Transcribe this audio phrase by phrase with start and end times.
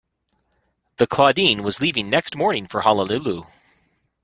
[0.97, 3.43] The Claudine was leaving next morning for Honolulu.